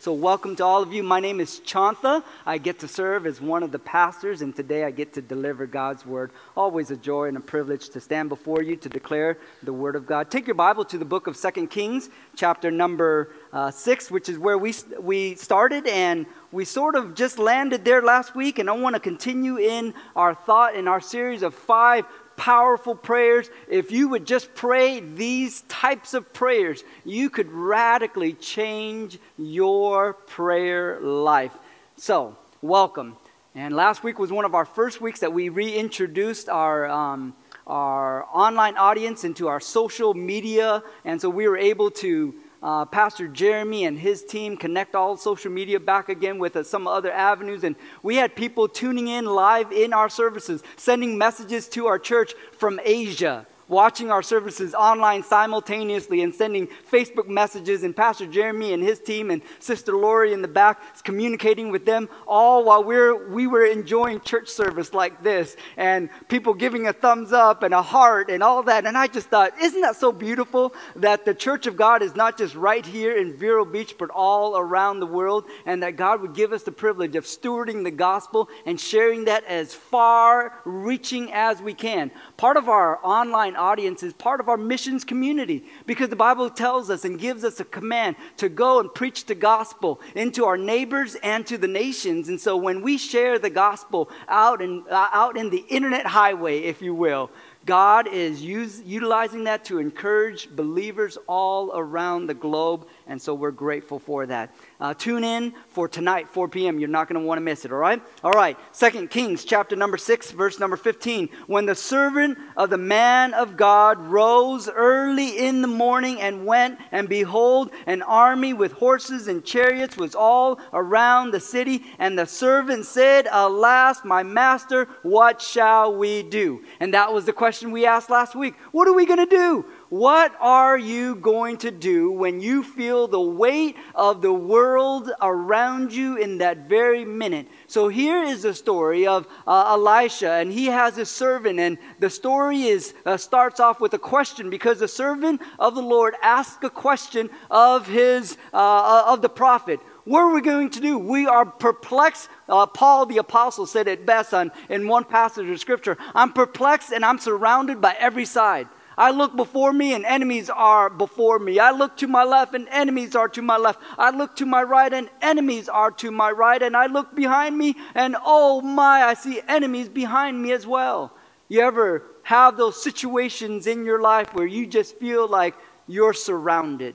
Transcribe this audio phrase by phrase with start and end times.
[0.00, 1.02] So, welcome to all of you.
[1.02, 2.24] My name is Chantha.
[2.46, 5.66] I get to serve as one of the pastors, and today I get to deliver
[5.66, 6.30] God's word.
[6.56, 10.06] Always a joy and a privilege to stand before you to declare the word of
[10.06, 10.30] God.
[10.30, 14.38] Take your Bible to the book of Second Kings, chapter number uh, 6, which is
[14.38, 18.58] where we, we started, and we sort of just landed there last week.
[18.58, 22.06] And I want to continue in our thought in our series of five
[22.40, 29.18] powerful prayers, if you would just pray these types of prayers, you could radically change
[29.36, 31.52] your prayer life.
[31.98, 33.18] So, welcome.
[33.54, 36.88] And last week was one of our first weeks that we reintroduced our.
[36.88, 37.34] Um,
[37.66, 43.26] our online audience into our social media, and so we were able to uh, Pastor
[43.26, 47.64] Jeremy and his team connect all social media back again with uh, some other avenues.
[47.64, 52.34] And we had people tuning in live in our services, sending messages to our church
[52.52, 58.82] from Asia watching our services online simultaneously and sending Facebook messages, and Pastor Jeremy and
[58.82, 63.46] his team and Sister Lori in the back communicating with them all while we're, we
[63.46, 68.28] were enjoying church service like this, and people giving a thumbs up and a heart
[68.28, 68.84] and all that.
[68.86, 72.36] And I just thought, isn't that so beautiful that the church of God is not
[72.36, 76.34] just right here in Vero Beach, but all around the world, and that God would
[76.34, 81.62] give us the privilege of stewarding the gospel and sharing that as far reaching as
[81.62, 82.10] we can.
[82.36, 86.90] Part of our online audience is part of our missions community because the Bible tells
[86.90, 91.14] us and gives us a command to go and preach the gospel into our neighbors
[91.22, 92.28] and to the nations.
[92.28, 96.60] And so when we share the gospel out in, uh, out in the internet highway,
[96.60, 97.30] if you will,
[97.66, 103.50] God is use, utilizing that to encourage believers all around the globe, and so we're
[103.50, 104.54] grateful for that.
[104.80, 106.78] Uh, tune in for tonight, 4 p.m.
[106.78, 108.00] You're not going to want to miss it, all right?
[108.22, 111.28] All right, Second Kings chapter number 6, verse number 15.
[111.48, 116.78] When the servant of the man of God rose early in the morning and went,
[116.92, 122.26] and behold, an army with horses and chariots was all around the city, and the
[122.26, 126.62] servant said, Alas, my master, what shall we do?
[126.78, 128.54] And that was the question we asked last week.
[128.70, 129.64] What are we going to do?
[129.90, 135.92] What are you going to do when you feel the weight of the world around
[135.92, 137.48] you in that very minute?
[137.66, 142.08] So here is the story of uh, Elisha, and he has a servant, and the
[142.08, 146.62] story is uh, starts off with a question because the servant of the Lord asks
[146.62, 149.80] a question of his uh, of the prophet.
[150.04, 151.00] What are we going to do?
[151.00, 152.28] We are perplexed.
[152.48, 155.98] Uh, Paul the apostle said it best on, in one passage of scripture.
[156.14, 158.68] I'm perplexed and I'm surrounded by every side.
[159.00, 161.58] I look before me and enemies are before me.
[161.58, 163.80] I look to my left and enemies are to my left.
[163.96, 166.60] I look to my right and enemies are to my right.
[166.60, 171.14] And I look behind me and oh my, I see enemies behind me as well.
[171.48, 175.54] You ever have those situations in your life where you just feel like
[175.88, 176.94] you're surrounded?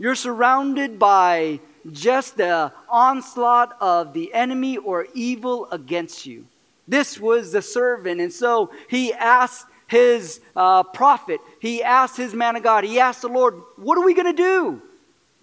[0.00, 1.60] You're surrounded by
[1.92, 6.48] just the onslaught of the enemy or evil against you.
[6.88, 8.20] This was the servant.
[8.20, 13.22] And so he asked his uh, prophet, he asked his man of God, he asked
[13.22, 14.82] the Lord, What are we going to do?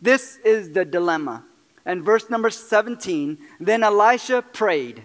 [0.02, 1.44] This is the dilemma.
[1.86, 5.04] And verse number 17 then Elisha prayed.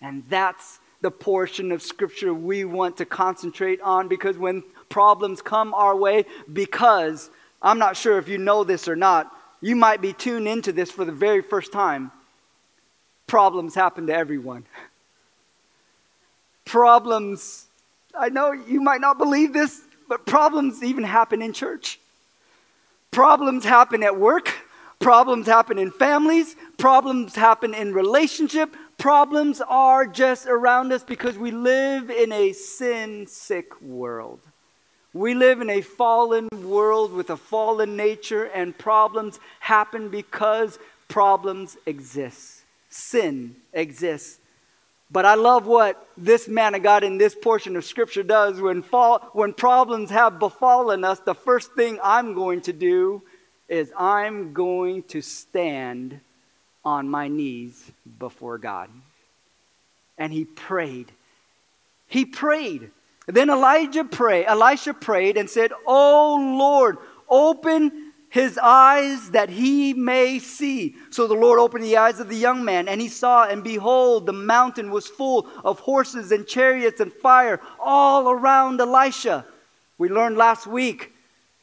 [0.00, 5.74] And that's the portion of scripture we want to concentrate on because when problems come
[5.74, 7.30] our way, because
[7.62, 10.90] I'm not sure if you know this or not, you might be tuned into this
[10.90, 12.10] for the very first time.
[13.26, 14.64] Problems happen to everyone.
[16.64, 17.66] Problems
[18.18, 22.00] I know you might not believe this, but problems even happen in church.
[23.10, 24.52] Problems happen at work,
[24.98, 28.76] problems happen in families, problems happen in relationship.
[28.98, 34.40] Problems are just around us because we live in a sin sick world.
[35.14, 40.78] We live in a fallen world with a fallen nature, and problems happen because
[41.08, 42.62] problems exist.
[42.90, 44.39] Sin exists.
[45.12, 48.60] But I love what this man of God in this portion of scripture does.
[48.60, 53.22] When, fall, when problems have befallen us, the first thing I'm going to do
[53.68, 56.20] is I'm going to stand
[56.84, 58.90] on my knees before God.
[60.16, 61.10] And he prayed.
[62.06, 62.90] He prayed.
[63.26, 64.46] Then Elijah prayed.
[64.46, 66.98] Elisha prayed and said, Oh Lord,
[67.28, 70.94] open his eyes that he may see.
[71.10, 74.24] So the Lord opened the eyes of the young man, and he saw, and behold,
[74.24, 79.44] the mountain was full of horses and chariots and fire all around Elisha.
[79.98, 81.12] We learned last week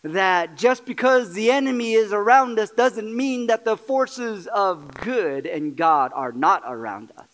[0.04, 5.46] that just because the enemy is around us doesn't mean that the forces of good
[5.48, 7.27] and God are not around us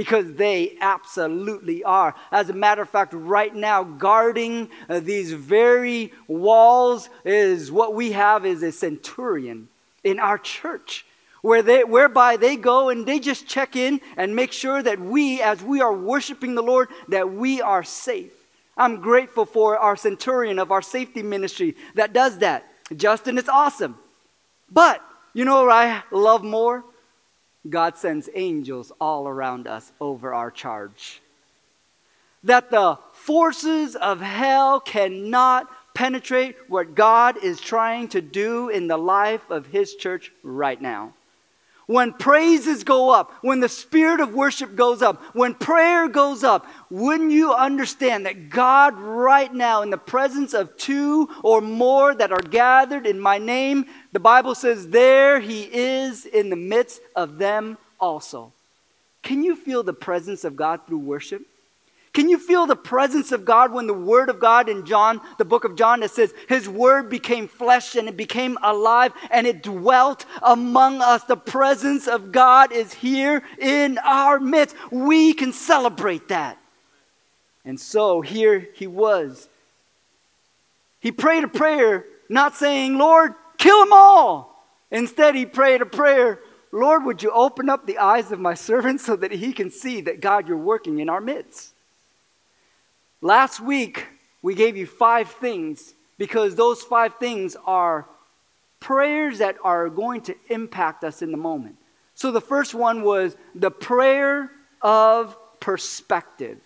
[0.00, 2.14] because they absolutely are.
[2.32, 8.12] As a matter of fact, right now, guarding uh, these very walls is what we
[8.12, 9.68] have is a centurion
[10.02, 11.04] in our church.
[11.42, 15.42] where they, whereby they go and they just check in and make sure that we,
[15.42, 18.32] as we are worshiping the Lord, that we are safe.
[18.78, 22.66] I'm grateful for our centurion of our safety ministry that does that.
[22.96, 23.98] Justin, it's awesome.
[24.70, 25.02] But
[25.34, 26.84] you know what I love more?
[27.68, 31.20] God sends angels all around us over our charge.
[32.42, 38.96] That the forces of hell cannot penetrate what God is trying to do in the
[38.96, 41.12] life of His church right now.
[41.90, 46.64] When praises go up, when the spirit of worship goes up, when prayer goes up,
[46.88, 52.30] wouldn't you understand that God, right now, in the presence of two or more that
[52.30, 57.38] are gathered in my name, the Bible says, there he is in the midst of
[57.38, 58.52] them also.
[59.24, 61.44] Can you feel the presence of God through worship?
[62.12, 65.44] Can you feel the presence of God when the Word of God in John, the
[65.44, 69.62] book of John, it says, His Word became flesh and it became alive and it
[69.62, 71.22] dwelt among us?
[71.24, 74.74] The presence of God is here in our midst.
[74.90, 76.58] We can celebrate that.
[77.64, 79.48] And so here he was.
[80.98, 84.66] He prayed a prayer, not saying, Lord, kill them all.
[84.90, 86.40] Instead, he prayed a prayer,
[86.72, 90.00] Lord, would you open up the eyes of my servant so that he can see
[90.02, 91.74] that, God, you're working in our midst?
[93.22, 94.06] Last week,
[94.42, 98.06] we gave you five things because those five things are
[98.80, 101.76] prayers that are going to impact us in the moment.
[102.14, 104.50] So the first one was the prayer
[104.80, 106.60] of perspective.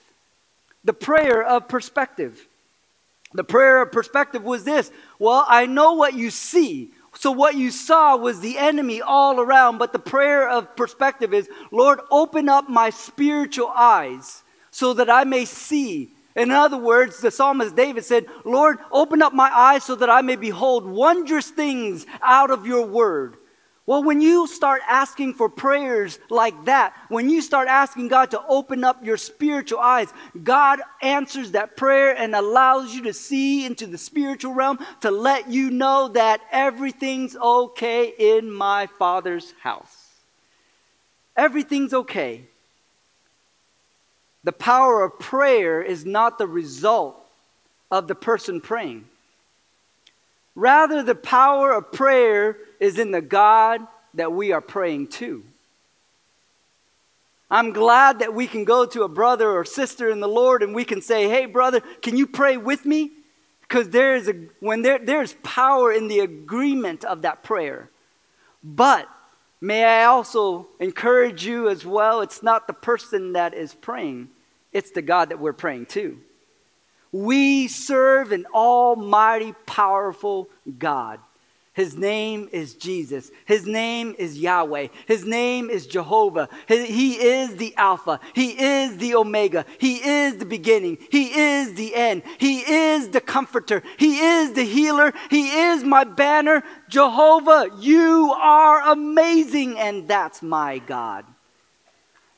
[0.84, 2.46] The prayer of perspective.
[3.32, 6.92] The prayer of perspective was this Well, I know what you see.
[7.16, 11.48] So, what you saw was the enemy all around, but the prayer of perspective is
[11.70, 17.30] Lord, open up my spiritual eyes so that I may see in other words, the
[17.30, 22.06] psalmist David said, Lord, open up my eyes so that I may behold wondrous things
[22.22, 23.36] out of your word.
[23.86, 28.42] Well, when you start asking for prayers like that, when you start asking God to
[28.48, 33.86] open up your spiritual eyes, God answers that prayer and allows you to see into
[33.86, 40.08] the spiritual realm to let you know that everything's okay in my Father's house.
[41.36, 42.48] Everything's okay.
[44.44, 47.16] The power of prayer is not the result
[47.90, 49.06] of the person praying.
[50.54, 53.80] Rather, the power of prayer is in the God
[54.14, 55.42] that we are praying to.
[57.50, 60.74] I'm glad that we can go to a brother or sister in the Lord and
[60.74, 63.10] we can say, Hey, brother, can you pray with me?
[63.62, 67.90] Because there is a, when there, there's power in the agreement of that prayer.
[68.62, 69.08] But
[69.60, 74.28] may I also encourage you as well, it's not the person that is praying,
[74.74, 76.18] it's the God that we're praying to.
[77.12, 81.20] We serve an almighty, powerful God.
[81.72, 83.32] His name is Jesus.
[83.46, 84.88] His name is Yahweh.
[85.06, 86.48] His name is Jehovah.
[86.68, 88.20] He is the Alpha.
[88.32, 89.64] He is the Omega.
[89.78, 90.98] He is the beginning.
[91.10, 92.22] He is the end.
[92.38, 93.82] He is the comforter.
[93.96, 95.12] He is the healer.
[95.30, 96.62] He is my banner.
[96.88, 99.76] Jehovah, you are amazing.
[99.76, 101.24] And that's my God.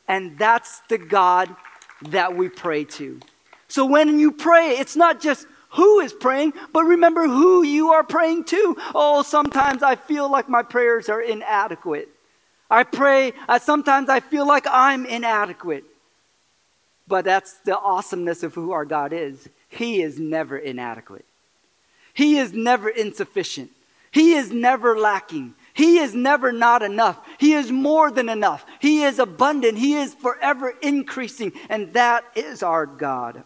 [0.09, 1.55] And that's the God
[2.03, 3.21] that we pray to.
[3.69, 8.05] So when you pray, it's not just who is praying, but remember who you are
[8.05, 8.77] praying to.
[8.95, 12.09] Oh, sometimes I feel like my prayers are inadequate.
[12.71, 15.85] I pray, uh, sometimes I feel like I'm inadequate.
[17.09, 19.49] But that's the awesomeness of who our God is.
[19.69, 21.25] He is never inadequate,
[22.15, 23.71] He is never insufficient,
[24.11, 25.55] He is never lacking.
[25.77, 27.21] He is never not enough.
[27.37, 28.65] He is more than enough.
[28.81, 29.77] He is abundant.
[29.77, 31.53] He is forever increasing.
[31.69, 33.45] And that is our God.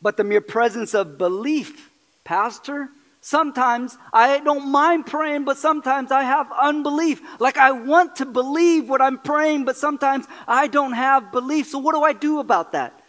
[0.00, 1.90] But the mere presence of belief,
[2.22, 2.90] Pastor,
[3.20, 7.20] sometimes I don't mind praying, but sometimes I have unbelief.
[7.40, 11.70] Like I want to believe what I'm praying, but sometimes I don't have belief.
[11.70, 13.00] So what do I do about that?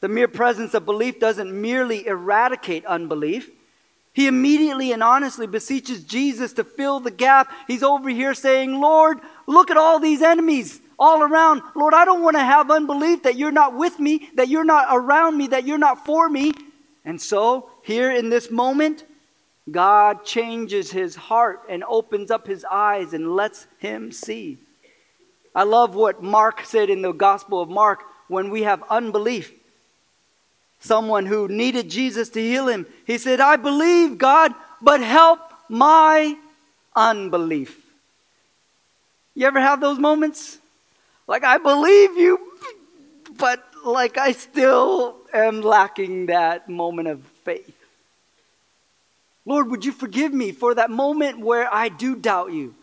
[0.00, 3.50] The mere presence of belief doesn't merely eradicate unbelief.
[4.16, 7.52] He immediately and honestly beseeches Jesus to fill the gap.
[7.66, 11.60] He's over here saying, Lord, look at all these enemies all around.
[11.74, 14.86] Lord, I don't want to have unbelief that you're not with me, that you're not
[14.90, 16.54] around me, that you're not for me.
[17.04, 19.04] And so, here in this moment,
[19.70, 24.56] God changes his heart and opens up his eyes and lets him see.
[25.54, 29.52] I love what Mark said in the Gospel of Mark when we have unbelief
[30.86, 32.86] someone who needed Jesus to heal him.
[33.06, 36.36] He said, I believe, God, but help my
[36.94, 37.84] unbelief.
[39.34, 40.58] You ever have those moments?
[41.26, 42.52] Like, I believe you,
[43.36, 47.76] but like I still am lacking that moment of faith.
[49.44, 52.74] Lord, would you forgive me for that moment where I do doubt you?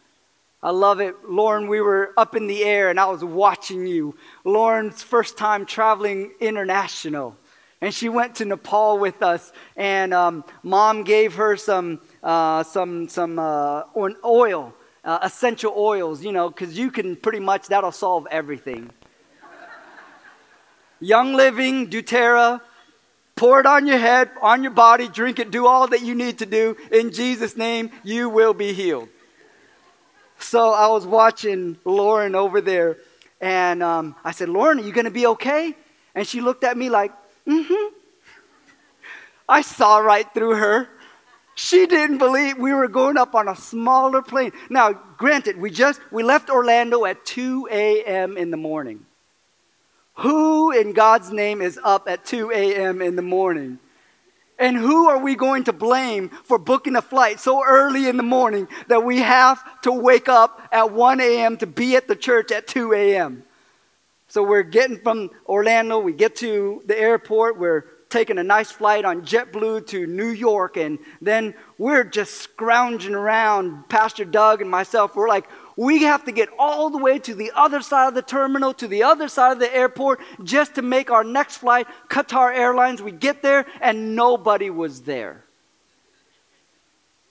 [0.62, 1.30] I love it.
[1.30, 4.16] Lauren, we were up in the air and I was watching you.
[4.46, 7.36] Lauren's first time traveling international.
[7.84, 13.10] And she went to Nepal with us, and um, mom gave her some, uh, some,
[13.10, 13.84] some uh,
[14.24, 14.74] oil,
[15.04, 18.90] uh, essential oils, you know, because you can pretty much, that'll solve everything.
[21.02, 22.62] Young Living, doTERRA,
[23.36, 26.38] pour it on your head, on your body, drink it, do all that you need
[26.38, 26.78] to do.
[26.90, 29.10] In Jesus' name, you will be healed.
[30.40, 33.00] So I was watching Lauren over there,
[33.42, 35.76] and um, I said, Lauren, are you going to be okay?
[36.16, 37.12] And she looked at me like,
[37.48, 37.96] mm hmm.
[39.48, 40.90] I saw right through her.
[41.56, 44.52] She didn't believe we were going up on a smaller plane.
[44.70, 48.38] Now, granted, we just we left Orlando at 2 a.m.
[48.38, 49.06] in the morning.
[50.16, 53.02] Who in God's name is up at 2 a.m.
[53.02, 53.80] in the morning?
[54.60, 58.24] And who are we going to blame for booking a flight so early in the
[58.24, 61.58] morning that we have to wake up at 1 a.m.
[61.58, 63.44] to be at the church at 2 a.m.?
[64.34, 69.06] So we're getting from Orlando, we get to the airport, we're taking a nice flight
[69.06, 73.88] on JetBlue to New York, and then we're just scrounging around.
[73.90, 75.46] Pastor Doug and myself, we're like,
[75.78, 78.88] we have to get all the way to the other side of the terminal, to
[78.88, 81.86] the other side of the airport, just to make our next flight.
[82.10, 85.44] Qatar Airlines, we get there, and nobody was there.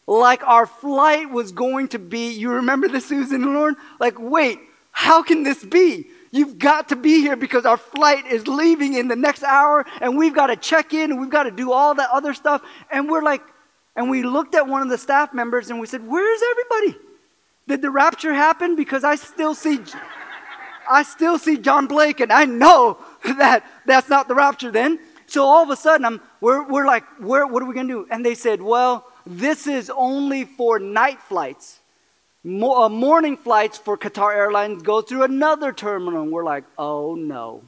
[0.06, 3.74] Like our flight was going to be, you remember this, Susan and Lauren?
[3.98, 4.60] Like, wait,
[4.92, 6.06] how can this be?
[6.32, 10.16] You've got to be here because our flight is leaving in the next hour, and
[10.16, 12.62] we've got to check in, and we've got to do all that other stuff.
[12.90, 13.42] And we're like,
[13.94, 16.98] and we looked at one of the staff members and we said, Where's everybody?
[17.68, 18.74] Did the rapture happen?
[18.74, 19.78] Because I still see,
[20.90, 25.00] I still see John Blake, and I know that that's not the rapture then.
[25.26, 28.04] So all of a sudden, I'm, we're, we're like, where, what are we going to
[28.04, 28.06] do?
[28.10, 31.80] And they said, well, this is only for night flights.
[32.44, 36.22] Mo- uh, morning flights for Qatar Airlines go through another terminal.
[36.22, 37.62] And we're like, oh no.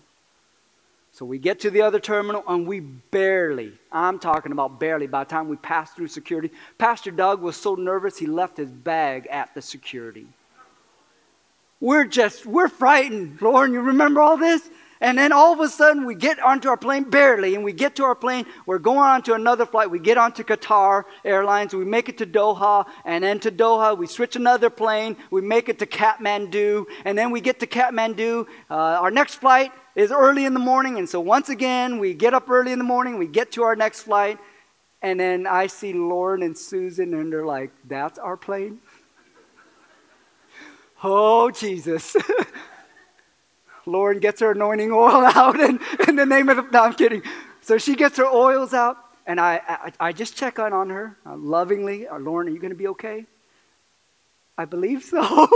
[1.13, 5.23] So we get to the other terminal and we barely, I'm talking about barely, by
[5.23, 9.29] the time we pass through security, Pastor Doug was so nervous he left his bag
[9.31, 10.27] at the security.
[11.79, 13.41] We're just, we're frightened.
[13.41, 14.69] Lauren, you remember all this?
[15.01, 17.97] And then all of a sudden, we get onto our plane barely, and we get
[17.97, 18.47] to our plane.
[18.65, 19.91] We're going on to another flight.
[19.91, 21.75] We get onto Qatar Airlines.
[21.75, 25.17] We make it to Doha, and then to Doha, we switch another plane.
[25.31, 28.47] We make it to Kathmandu, and then we get to Kathmandu.
[28.71, 32.33] Uh, our next flight is early in the morning, and so once again, we get
[32.33, 33.19] up early in the morning.
[33.19, 34.39] We get to our next flight,
[35.03, 38.79] and then I see Lauren and Susan, and they're like, "That's our plane."
[41.03, 42.17] oh Jesus.
[43.87, 47.23] Lauren gets her anointing oil out and in the name of the, no, I'm kidding.
[47.61, 51.17] So she gets her oils out, and I, I, I just check on, on her
[51.25, 52.07] uh, lovingly.
[52.07, 53.27] Uh, Lauren, are you going to be okay?
[54.59, 55.49] I believe so.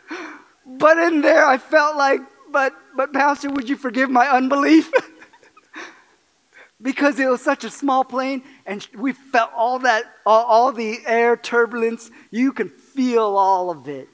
[0.66, 2.20] but in there, I felt like,
[2.50, 4.90] but, but Pastor, would you forgive my unbelief?
[6.82, 10.98] because it was such a small plane, and we felt all that, all, all the
[11.06, 12.10] air turbulence.
[12.30, 14.08] You can feel all of it.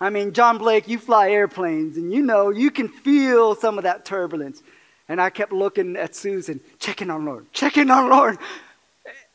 [0.00, 3.84] I mean, John Blake, you fly airplanes, and you know, you can feel some of
[3.84, 4.62] that turbulence.
[5.08, 8.38] And I kept looking at Susan, checking on Lauren, checking on Lauren.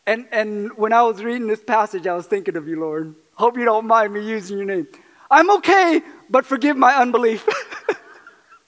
[0.08, 3.16] And, and when I was reading this passage, I was thinking of you, Lauren.
[3.34, 4.88] Hope you don't mind me using your name.
[5.30, 7.48] I'm okay, but forgive my unbelief.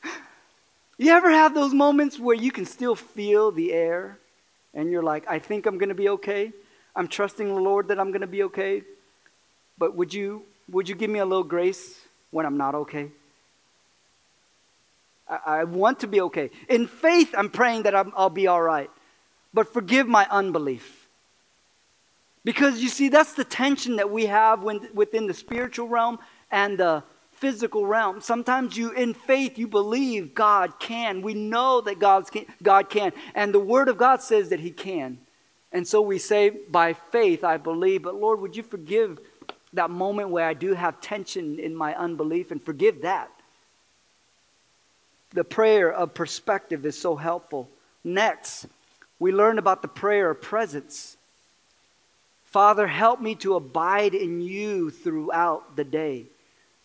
[0.97, 4.19] you ever have those moments where you can still feel the air
[4.73, 6.51] and you're like, I think I'm going to be okay?
[6.95, 8.83] I'm trusting the Lord that I'm going to be okay?
[9.77, 11.99] But would you would you give me a little grace
[12.31, 13.11] when I'm not okay?
[15.27, 16.49] I, I want to be okay.
[16.69, 18.89] In faith, I'm praying that i will be all right.
[19.53, 21.07] But forgive my unbelief.
[22.43, 26.19] Because you see, that's the tension that we have when, within the spiritual realm
[26.51, 28.21] and the physical realm.
[28.21, 31.21] Sometimes you, in faith, you believe God can.
[31.21, 33.11] We know that God's can, God can.
[33.35, 35.19] And the Word of God says that He can.
[35.71, 38.03] And so we say, by faith, I believe.
[38.03, 39.19] But Lord, would you forgive
[39.73, 43.29] that moment where I do have tension in my unbelief and forgive that.
[45.31, 47.69] The prayer of perspective is so helpful.
[48.03, 48.65] Next,
[49.19, 51.17] we learn about the prayer of presence.
[52.45, 56.25] Father, help me to abide in you throughout the day.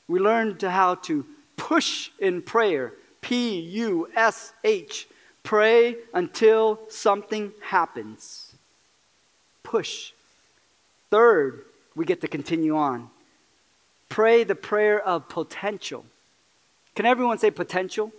[0.09, 1.25] We learn to how to
[1.57, 2.95] push in prayer.
[3.21, 5.07] P U S H.
[5.45, 8.55] Pray until something happens.
[9.63, 10.13] Push.
[11.11, 13.11] Third, we get to continue on.
[14.09, 16.05] Pray the prayer of potential.
[16.95, 18.13] Can everyone say potential?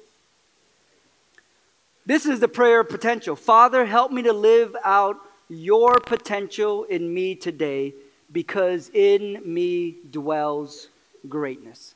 [2.06, 3.36] This is the prayer of potential.
[3.36, 5.18] Father, help me to live out
[5.50, 7.94] your potential in me today.
[8.34, 10.88] because in me dwells
[11.30, 11.94] greatness.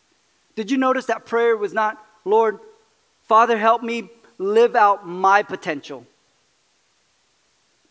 [0.56, 2.60] Did you notice that prayer was not, Lord,
[3.24, 6.06] Father, help me live out my potential?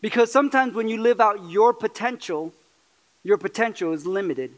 [0.01, 2.53] Because sometimes when you live out your potential,
[3.27, 4.51] your potential is limited.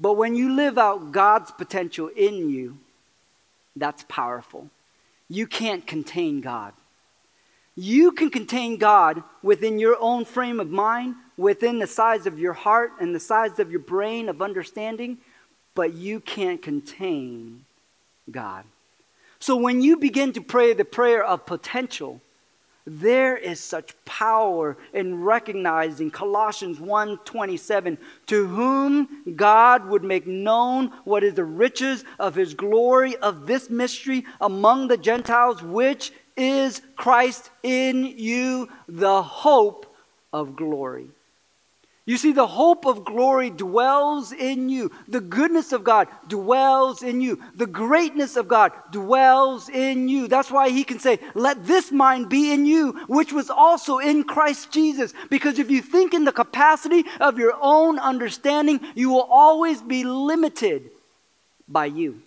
[0.00, 2.78] But when you live out God's potential in you,
[3.76, 4.68] that's powerful.
[5.28, 6.72] You can't contain God.
[7.76, 12.54] You can contain God within your own frame of mind, within the size of your
[12.54, 15.18] heart and the size of your brain of understanding,
[15.76, 17.66] but you can't contain
[18.28, 18.64] God.
[19.38, 22.20] So when you begin to pray the prayer of potential,
[22.98, 31.22] there is such power in recognizing Colossians 1:27 to whom God would make known what
[31.22, 37.50] is the riches of his glory of this mystery among the Gentiles which is Christ
[37.62, 39.94] in you the hope
[40.32, 41.10] of glory.
[42.10, 44.90] You see, the hope of glory dwells in you.
[45.06, 47.40] The goodness of God dwells in you.
[47.54, 50.26] The greatness of God dwells in you.
[50.26, 54.24] That's why he can say, Let this mind be in you, which was also in
[54.24, 55.14] Christ Jesus.
[55.28, 60.02] Because if you think in the capacity of your own understanding, you will always be
[60.02, 60.90] limited
[61.68, 62.22] by you.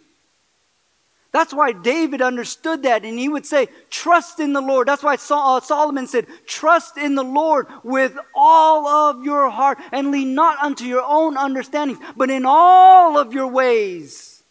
[1.34, 4.88] That's why David understood that, and he would say, Trust in the Lord.
[4.88, 10.12] That's why uh, Solomon said, Trust in the Lord with all of your heart, and
[10.12, 14.44] lean not unto your own understandings, but in all of your ways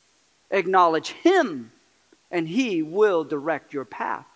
[0.51, 1.71] acknowledge him,
[2.33, 4.27] and he will direct your path.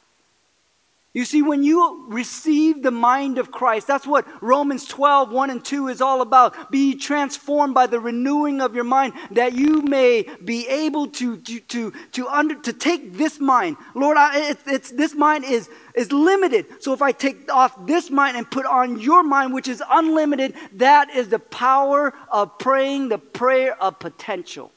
[1.17, 5.65] You see, when you receive the mind of Christ, that's what Romans 12, 1 and
[5.65, 6.71] 2 is all about.
[6.71, 11.61] Be transformed by the renewing of your mind, that you may be able to, to,
[11.61, 13.79] to, to, under, to take this mind.
[13.95, 16.67] Lord, I, it's, it's, this mind is, is limited.
[16.83, 20.53] So if I take off this mind and put on your mind, which is unlimited,
[20.75, 24.71] that is the power of praying the prayer of potential.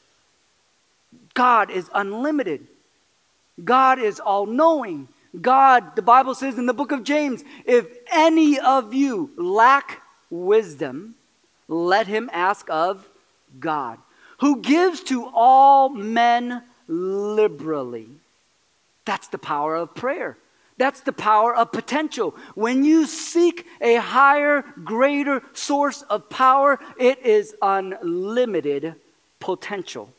[1.33, 2.65] God is unlimited,
[3.61, 5.09] God is all knowing.
[5.39, 11.15] God, the Bible says in the book of James, if any of you lack wisdom,
[11.67, 13.07] let him ask of
[13.59, 13.99] God,
[14.39, 18.09] who gives to all men liberally.
[19.05, 20.37] That's the power of prayer.
[20.77, 22.35] That's the power of potential.
[22.55, 28.95] When you seek a higher, greater source of power, it is unlimited
[29.39, 30.09] potential.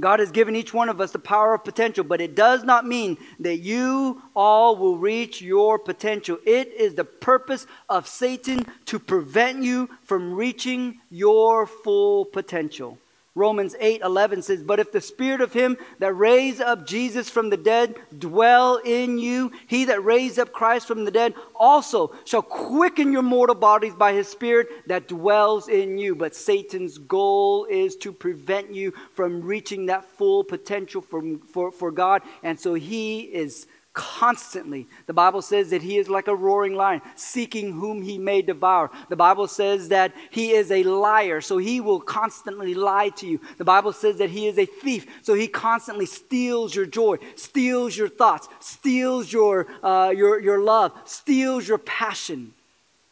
[0.00, 2.86] God has given each one of us the power of potential, but it does not
[2.86, 6.38] mean that you all will reach your potential.
[6.46, 12.98] It is the purpose of Satan to prevent you from reaching your full potential.
[13.34, 17.48] Romans 8 11 says, But if the spirit of him that raised up Jesus from
[17.48, 22.42] the dead dwell in you, he that raised up Christ from the dead also shall
[22.42, 26.14] quicken your mortal bodies by his spirit that dwells in you.
[26.14, 31.90] But Satan's goal is to prevent you from reaching that full potential for, for, for
[31.90, 32.20] God.
[32.42, 34.86] And so he is constantly.
[35.06, 38.90] The Bible says that he is like a roaring lion, seeking whom he may devour.
[39.08, 43.40] The Bible says that he is a liar, so he will constantly lie to you.
[43.58, 47.96] The Bible says that he is a thief, so he constantly steals your joy, steals
[47.96, 52.54] your thoughts, steals your, uh, your, your love, steals your passion.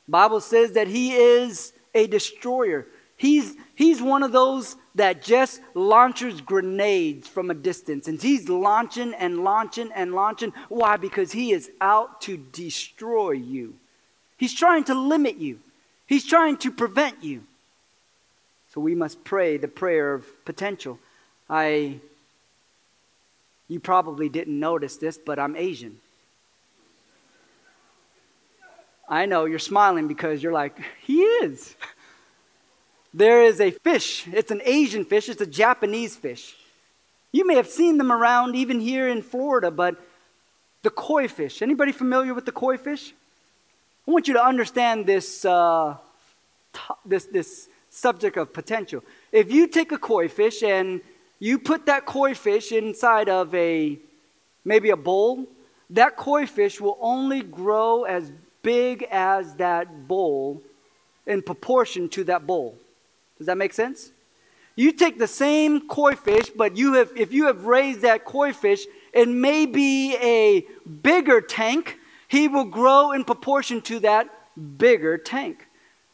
[0.07, 2.87] The Bible says that he is a destroyer.
[3.17, 8.09] He's, he's one of those that just launches grenades from a distance.
[8.09, 10.53] And he's launching and launching and launching.
[10.69, 10.99] Why?
[10.99, 13.75] Because he is out to destroy you.
[14.37, 15.61] He's trying to limit you,
[16.07, 17.43] he's trying to prevent you.
[18.75, 20.99] So we must pray the prayer of potential.
[21.49, 22.01] I,
[23.67, 26.01] you probably didn't notice this, but I'm Asian.
[29.09, 31.75] I know you're smiling because you're like, he is.
[33.13, 34.27] There is a fish.
[34.29, 36.57] It's an Asian fish, it's a Japanese fish.
[37.33, 39.97] You may have seen them around even here in Florida, but
[40.83, 41.63] the koi fish.
[41.63, 43.13] Anybody familiar with the koi fish?
[44.07, 45.97] I want you to understand this, uh,
[46.73, 49.05] t- this, this subject of potential.
[49.31, 51.01] If you take a koi fish and
[51.39, 53.99] you put that koi fish inside of a
[54.65, 55.47] maybe a bowl,
[55.91, 60.63] that koi fish will only grow as big as that bowl
[61.27, 62.77] in proportion to that bowl.
[63.41, 64.13] Does that make sense?
[64.77, 68.53] You take the same koi fish, but you have, if you have raised that koi
[68.53, 70.67] fish in maybe a
[71.03, 71.99] bigger tank,
[72.29, 74.29] he will grow in proportion to that
[74.77, 75.67] bigger tank.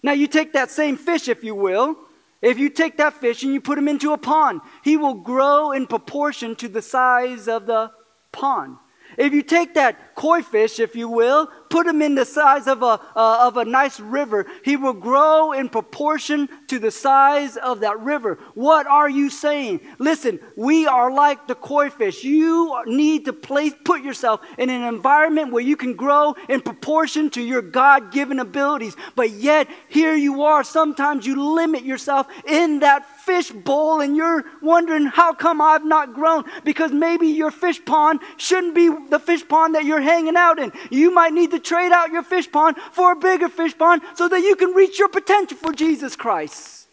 [0.04, 1.96] Now, you take that same fish, if you will,
[2.40, 5.72] if you take that fish and you put him into a pond, he will grow
[5.72, 7.90] in proportion to the size of the
[8.30, 8.76] pond.
[9.18, 12.82] If you take that koi fish, if you will, put him in the size of
[12.82, 17.80] a, uh, of a nice river, he will grow in proportion to the size of
[17.80, 18.38] that river.
[18.54, 19.80] What are you saying?
[19.98, 22.24] Listen, we are like the koi fish.
[22.24, 27.30] You need to place, put yourself in an environment where you can grow in proportion
[27.30, 28.96] to your God given abilities.
[29.14, 30.64] But yet, here you are.
[30.64, 36.14] Sometimes you limit yourself in that fish bowl and you're wondering, how come I've not
[36.14, 36.44] grown?
[36.64, 40.72] Because maybe your fish pond shouldn't be the fish pond that you're hanging out in.
[40.90, 44.28] You might need to trade out your fish pond for a bigger fish pond so
[44.28, 46.86] that you can reach your potential for Jesus Christ.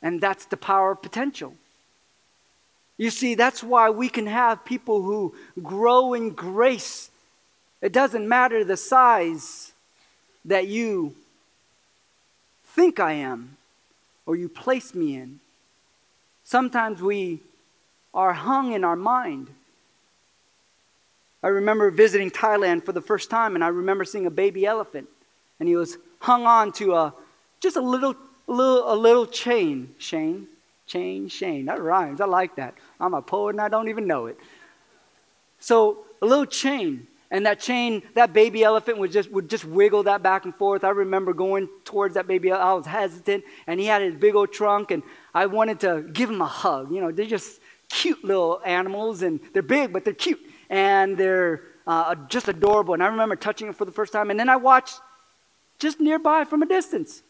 [0.00, 1.52] And that's the power of potential.
[2.96, 7.10] You see, that's why we can have people who grow in grace.
[7.80, 9.72] It doesn't matter the size
[10.44, 11.14] that you
[12.64, 13.56] think I am
[14.26, 15.40] or you place me in.
[16.44, 17.40] Sometimes we
[18.14, 19.48] are hung in our mind.
[21.42, 25.08] I remember visiting Thailand for the first time, and I remember seeing a baby elephant,
[25.60, 27.14] and he was hung on to a
[27.60, 28.14] just a little,
[28.46, 29.94] little, a little chain.
[29.98, 30.46] Shane,
[30.86, 31.66] chain, Shane.
[31.66, 32.20] That rhymes.
[32.20, 32.74] I like that.
[33.00, 34.38] I'm a poet, and I don't even know it.
[35.60, 40.04] So a little chain, and that chain, that baby elephant would just, would just wiggle
[40.04, 40.82] that back and forth.
[40.84, 44.52] I remember going towards that baby, I was hesitant, and he had his big old
[44.52, 45.02] trunk, and
[45.34, 46.92] I wanted to give him a hug.
[46.92, 51.62] You know, they're just cute little animals, and they're big, but they're cute, and they're
[51.86, 52.94] uh, just adorable.
[52.94, 55.00] And I remember touching him for the first time, and then I watched
[55.78, 57.22] just nearby from a distance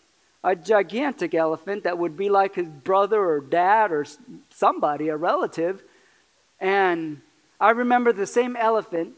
[0.44, 4.06] a gigantic elephant that would be like his brother or dad or
[4.50, 5.82] somebody, a relative.
[6.60, 7.20] And
[7.60, 9.14] I remember the same elephant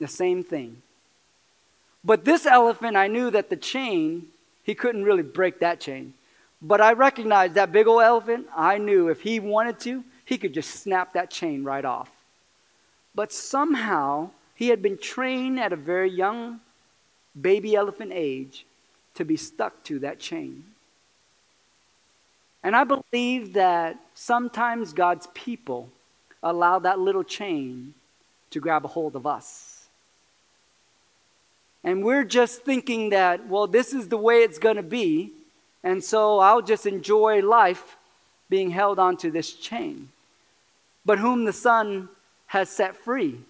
[0.00, 0.82] the same thing.
[2.04, 4.26] But this elephant, I knew that the chain,
[4.62, 6.14] he couldn't really break that chain.
[6.60, 10.52] But I recognized that big old elephant, I knew if he wanted to, he could
[10.52, 12.10] just snap that chain right off.
[13.14, 16.60] But somehow, he had been trained at a very young
[17.40, 18.66] baby elephant age
[19.14, 20.64] to be stuck to that chain.
[22.62, 25.90] And I believe that sometimes God's people
[26.42, 27.94] allow that little chain
[28.50, 29.86] to grab a hold of us.
[31.84, 35.32] And we're just thinking that, well, this is the way it's going to be.
[35.82, 37.96] And so I'll just enjoy life
[38.48, 40.08] being held onto this chain.
[41.04, 42.08] But whom the Son
[42.46, 43.40] has set free,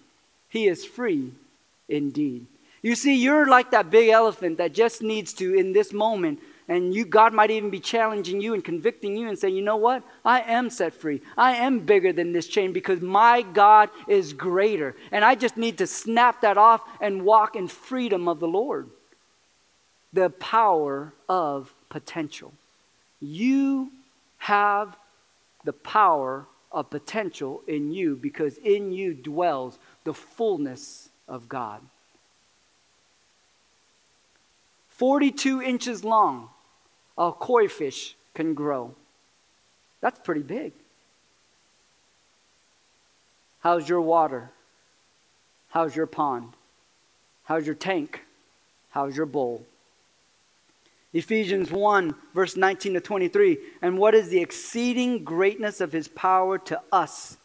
[0.49, 1.31] he is free
[1.87, 2.45] indeed.
[2.81, 6.95] You see, you're like that big elephant that just needs to, in this moment, and
[6.95, 10.03] you, God might even be challenging you and convicting you and saying, you know what?
[10.23, 11.21] I am set free.
[11.37, 14.95] I am bigger than this chain because my God is greater.
[15.11, 18.89] And I just need to snap that off and walk in freedom of the Lord.
[20.11, 22.51] The power of potential.
[23.19, 23.91] You
[24.37, 24.97] have
[25.65, 31.81] the power of potential in you because in you dwells the fullness of God.
[34.89, 36.49] 42 inches long
[37.17, 38.93] a koi fish can grow.
[40.01, 40.73] That's pretty big.
[43.61, 44.51] How's your water?
[45.69, 46.53] How's your pond?
[47.45, 48.21] How's your tank?
[48.89, 49.65] How's your bowl?
[51.15, 53.57] Ephesians 1, verse 19 to 23.
[53.81, 57.37] And what is the exceeding greatness of his power to us,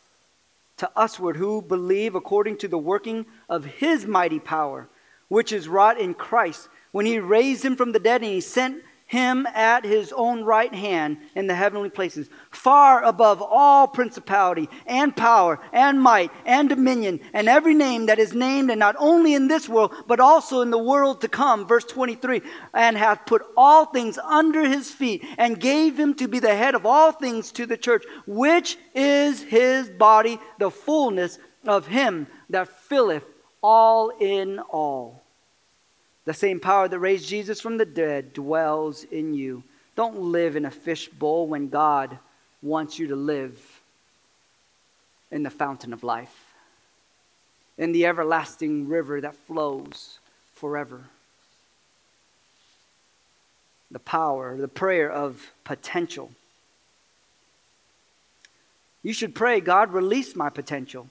[0.78, 4.88] to usward who believe according to the working of his mighty power,
[5.28, 8.83] which is wrought in Christ, when he raised him from the dead and he sent
[9.10, 15.16] him at his own right hand in the heavenly places, far above all principality and
[15.16, 19.48] power and might and dominion and every name that is named, and not only in
[19.48, 21.66] this world, but also in the world to come.
[21.66, 22.40] Verse 23
[22.72, 26.76] and hath put all things under his feet, and gave him to be the head
[26.76, 32.68] of all things to the church, which is his body, the fullness of him that
[32.68, 33.24] filleth
[33.60, 35.19] all in all.
[36.30, 39.64] The same power that raised Jesus from the dead dwells in you.
[39.96, 42.20] Don't live in a fishbowl when God
[42.62, 43.60] wants you to live
[45.32, 46.54] in the fountain of life,
[47.76, 50.20] in the everlasting river that flows
[50.54, 51.02] forever.
[53.90, 56.30] The power, the prayer of potential.
[59.02, 61.08] You should pray, God, release my potential.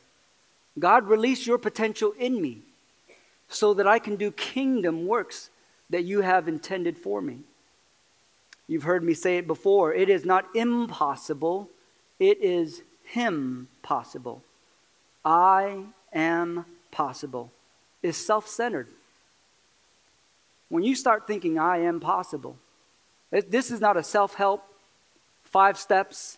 [0.79, 2.61] God, release your potential in me
[3.49, 5.49] so that I can do kingdom works
[5.89, 7.39] that you have intended for me.
[8.67, 9.93] You've heard me say it before.
[9.93, 11.69] It is not impossible,
[12.19, 14.43] it is Him possible.
[15.25, 15.83] I
[16.13, 17.51] am possible
[18.01, 18.87] is self centered.
[20.69, 22.57] When you start thinking, I am possible,
[23.31, 24.63] this is not a self help,
[25.43, 26.37] five steps,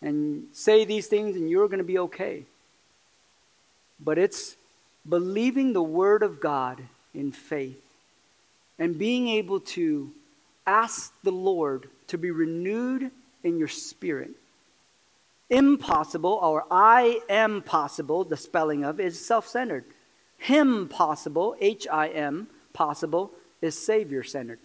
[0.00, 2.44] and say these things and you're going to be okay.
[3.98, 4.56] but it's
[5.08, 6.82] believing the Word of God
[7.14, 7.82] in faith
[8.78, 10.12] and being able to
[10.66, 13.10] ask the Lord to be renewed
[13.42, 14.30] in your spirit.
[15.48, 19.84] Impossible, or I am possible, the spelling of, is self centered.
[20.38, 23.30] Him possible, H I M, possible,
[23.62, 24.58] is Savior centered.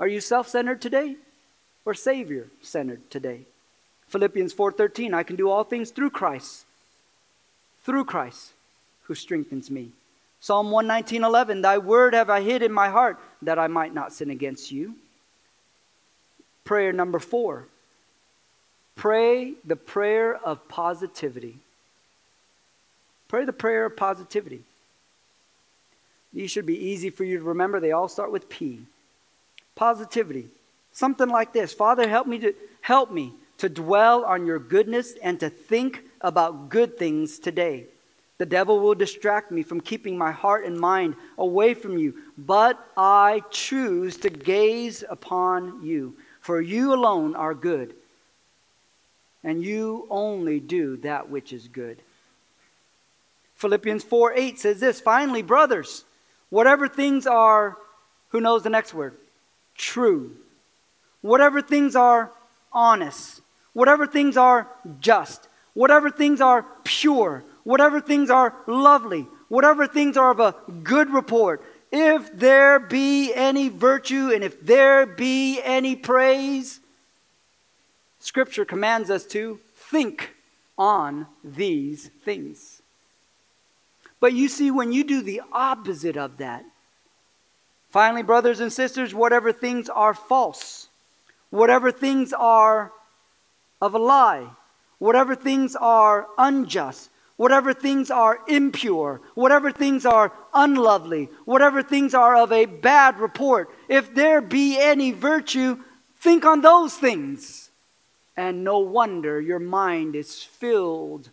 [0.00, 1.16] Are you self centered today
[1.84, 3.42] or Savior centered today?
[4.08, 6.63] Philippians 4:13 I can do all things through Christ
[7.84, 8.52] through Christ
[9.04, 9.92] who strengthens me.
[10.40, 14.30] Psalm 119:11 Thy word have I hid in my heart that I might not sin
[14.30, 14.94] against you.
[16.64, 17.66] Prayer number 4.
[18.96, 21.58] Pray the prayer of positivity.
[23.28, 24.62] Pray the prayer of positivity.
[26.32, 27.80] These should be easy for you to remember.
[27.80, 28.86] They all start with P.
[29.74, 30.48] Positivity.
[30.92, 31.72] Something like this.
[31.72, 36.70] Father, help me to help me to dwell on your goodness and to think about
[36.70, 37.84] good things today.
[38.38, 42.84] The devil will distract me from keeping my heart and mind away from you, but
[42.96, 47.94] I choose to gaze upon you, for you alone are good,
[49.44, 51.98] and you only do that which is good.
[53.54, 56.04] Philippians 4 8 says this Finally, brothers,
[56.50, 57.76] whatever things are,
[58.30, 59.14] who knows the next word?
[59.76, 60.32] True.
[61.20, 62.32] Whatever things are
[62.72, 63.40] honest,
[63.72, 64.66] whatever things are
[65.00, 71.10] just, whatever things are pure, whatever things are lovely, whatever things are of a good
[71.10, 76.80] report, if there be any virtue and if there be any praise,
[78.18, 80.34] Scripture commands us to think
[80.78, 82.82] on these things.
[84.18, 86.64] But you see, when you do the opposite of that,
[87.90, 90.88] finally, brothers and sisters, whatever things are false,
[91.50, 92.90] whatever things are
[93.82, 94.48] of a lie,
[94.98, 102.36] whatever things are unjust, whatever things are impure, whatever things are unlovely, whatever things are
[102.36, 105.78] of a bad report, if there be any virtue,
[106.18, 107.70] think on those things.
[108.36, 111.30] And no wonder your mind is filled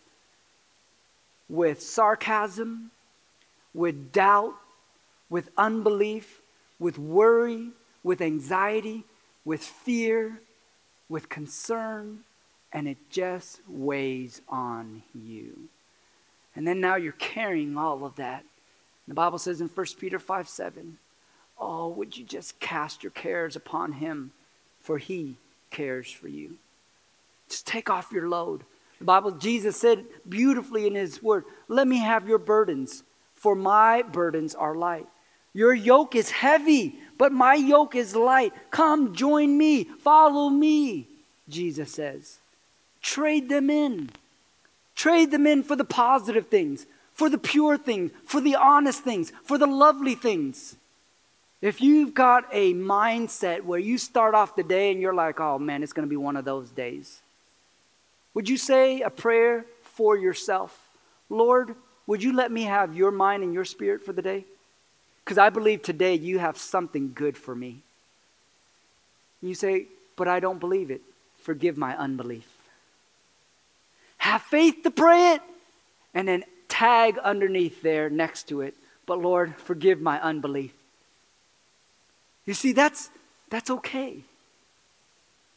[1.50, 2.92] with sarcasm,
[3.74, 4.54] with doubt,
[5.30, 6.42] with unbelief,
[6.80, 7.70] with worry,
[8.04, 9.04] with anxiety,
[9.46, 10.42] with fear,
[11.10, 12.24] with concern,
[12.74, 15.70] and it just weighs on you.
[16.56, 18.44] And then now you're carrying all of that.
[19.08, 20.98] The Bible says in 1 Peter 5 7,
[21.60, 24.32] Oh, would you just cast your cares upon him,
[24.82, 25.38] for he
[25.70, 26.58] cares for you.
[27.50, 28.64] Just take off your load.
[29.00, 33.04] The Bible, Jesus said beautifully in his word, Let me have your burdens,
[33.36, 35.08] for my burdens are light.
[35.54, 38.54] Your yoke is heavy, but my yoke is light.
[38.70, 41.08] Come, join me, follow me,
[41.50, 42.40] Jesus says.
[43.02, 44.10] Trade them in.
[44.96, 49.32] Trade them in for the positive things, for the pure things, for the honest things,
[49.44, 50.76] for the lovely things.
[51.62, 55.60] If you've got a mindset where you start off the day and you're like, oh
[55.60, 57.22] man, it's going to be one of those days,
[58.34, 60.90] would you say a prayer for yourself?
[61.30, 61.76] Lord,
[62.08, 64.46] would you let me have your mind and your spirit for the day?
[65.24, 67.84] Because I believe today you have something good for me.
[69.42, 69.86] You say,
[70.16, 71.02] but I don't believe it.
[71.42, 72.48] Forgive my unbelief.
[74.22, 75.42] Have faith to pray it.
[76.14, 78.76] And then tag underneath there next to it.
[79.08, 80.72] But Lord, forgive my unbelief.
[82.46, 83.10] You see, that's,
[83.50, 84.24] that's okay.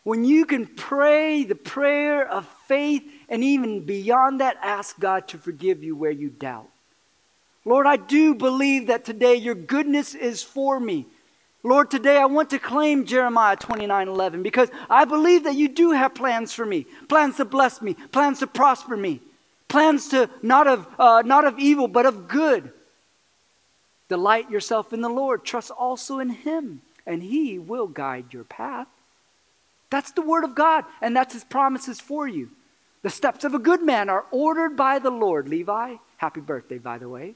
[0.02, 5.38] When you can pray the prayer of faith and even beyond that, ask God to
[5.38, 6.68] forgive you where you doubt.
[7.66, 11.04] Lord, I do believe that today your goodness is for me.
[11.66, 15.92] Lord, today I want to claim Jeremiah 29 11 because I believe that you do
[15.92, 19.22] have plans for me plans to bless me, plans to prosper me,
[19.66, 22.70] plans to not of, uh, not of evil, but of good.
[24.10, 28.86] Delight yourself in the Lord, trust also in Him, and He will guide your path.
[29.88, 32.50] That's the Word of God, and that's His promises for you.
[33.02, 35.48] The steps of a good man are ordered by the Lord.
[35.48, 37.34] Levi, happy birthday, by the way.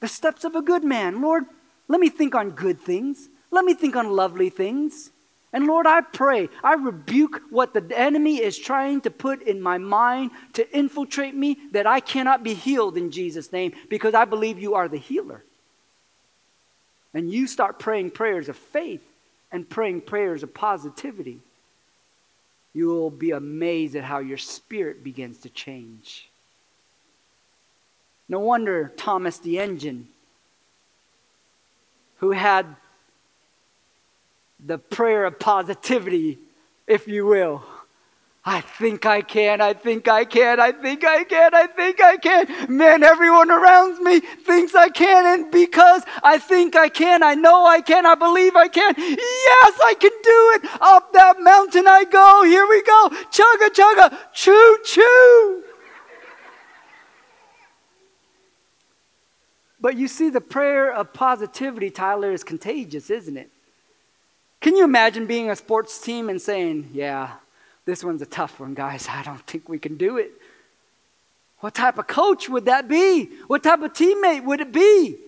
[0.00, 1.22] The steps of a good man.
[1.22, 1.44] Lord,
[1.88, 3.28] let me think on good things.
[3.50, 5.10] Let me think on lovely things.
[5.52, 9.78] And Lord, I pray, I rebuke what the enemy is trying to put in my
[9.78, 14.58] mind to infiltrate me that I cannot be healed in Jesus' name because I believe
[14.58, 15.44] you are the healer.
[17.12, 19.02] And you start praying prayers of faith
[19.52, 21.38] and praying prayers of positivity.
[22.72, 26.28] You will be amazed at how your spirit begins to change.
[28.28, 30.08] No wonder Thomas the engine
[32.24, 32.64] who had
[34.58, 36.38] the prayer of positivity,
[36.86, 37.62] if you will.
[38.46, 42.16] I think I can, I think I can, I think I can, I think I
[42.16, 42.74] can.
[42.74, 47.66] Man, everyone around me thinks I can, and because I think I can, I know
[47.66, 48.94] I can, I believe I can.
[48.96, 50.80] Yes, I can do it.
[50.80, 52.42] Up that mountain I go.
[52.44, 53.10] Here we go.
[53.36, 55.63] Chugga, chugga, choo, choo.
[59.84, 63.50] But you see, the prayer of positivity, Tyler, is contagious, isn't it?
[64.62, 67.32] Can you imagine being a sports team and saying, Yeah,
[67.84, 69.06] this one's a tough one, guys.
[69.10, 70.32] I don't think we can do it.
[71.58, 73.26] What type of coach would that be?
[73.46, 75.18] What type of teammate would it be?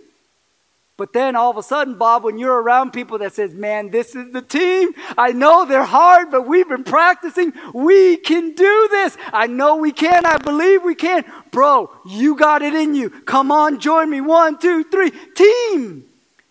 [0.99, 4.17] But then all of a sudden, Bob, when you're around people that says, "Man, this
[4.17, 4.95] is the team.
[5.19, 7.53] I know they're hard, but we've been practicing.
[7.75, 9.19] We can do this.
[9.31, 10.25] I know we can.
[10.25, 13.11] I believe we can." Bro, you got it in you.
[13.11, 14.23] Come on, join me.
[14.23, 16.09] One, two, three, team.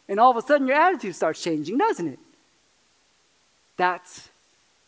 [0.08, 2.19] And all of a sudden, your attitude starts changing, doesn't it?
[3.77, 4.29] That's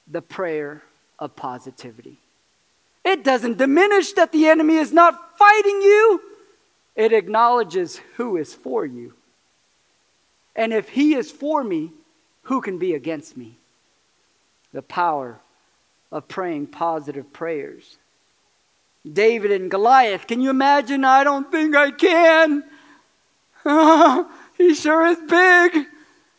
[0.07, 0.83] the prayer
[1.17, 2.19] of positivity.
[3.03, 6.21] It doesn't diminish that the enemy is not fighting you,
[6.95, 9.13] it acknowledges who is for you.
[10.57, 11.91] And if he is for me,
[12.43, 13.57] who can be against me?
[14.73, 15.39] The power
[16.11, 17.97] of praying positive prayers.
[19.09, 21.05] David and Goliath, can you imagine?
[21.05, 22.63] I don't think I can.
[24.57, 25.85] he sure is big.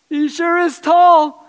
[0.08, 1.46] He sure is tall.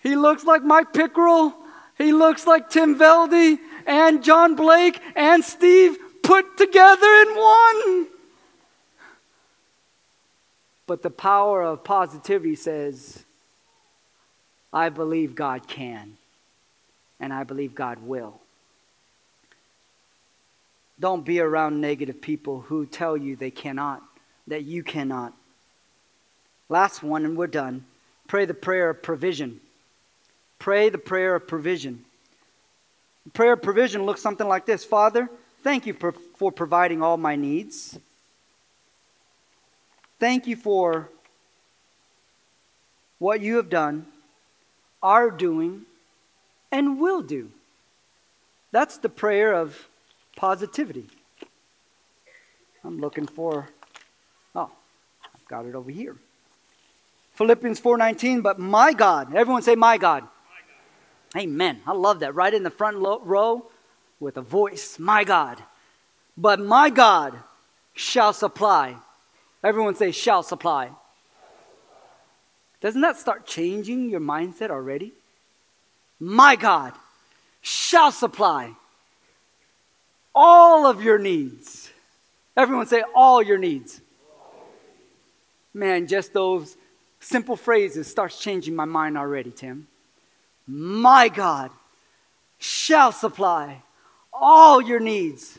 [0.00, 1.54] He looks like Mike Pickrell.
[1.96, 8.08] He looks like Tim Veldy and John Blake and Steve put together in one.
[10.86, 13.24] But the power of positivity says,
[14.72, 16.16] I believe God can,
[17.20, 18.40] and I believe God will.
[20.98, 24.02] Don't be around negative people who tell you they cannot,
[24.46, 25.32] that you cannot.
[26.68, 27.84] Last one, and we're done.
[28.28, 29.60] Pray the prayer of provision.
[30.58, 32.04] Pray the prayer of provision.
[33.24, 35.28] The prayer of provision looks something like this Father,
[35.62, 37.98] thank you for, for providing all my needs.
[40.22, 41.08] Thank you for
[43.18, 44.06] what you have done,
[45.02, 45.82] are doing,
[46.70, 47.50] and will do.
[48.70, 49.88] That's the prayer of
[50.36, 51.08] positivity.
[52.84, 53.68] I'm looking for,
[54.54, 54.70] oh,
[55.34, 56.14] I've got it over here.
[57.34, 60.22] Philippians 4:19, but my God, everyone say my God.
[61.36, 61.82] Amen.
[61.84, 62.36] I love that.
[62.36, 63.66] Right in the front row
[64.20, 65.60] with a voice, my God.
[66.36, 67.34] But my God
[67.92, 68.98] shall supply.
[69.62, 70.90] Everyone say, shall supply.
[72.80, 75.12] Doesn't that start changing your mindset already?
[76.18, 76.92] My God
[77.60, 78.72] shall supply
[80.34, 81.90] all of your needs.
[82.56, 84.00] Everyone say, all your needs.
[85.72, 86.76] Man, just those
[87.20, 89.86] simple phrases starts changing my mind already, Tim
[90.66, 91.70] my God
[92.58, 93.82] shall supply
[94.32, 95.58] all your needs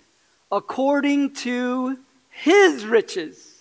[0.52, 1.98] according to
[2.30, 3.53] his riches.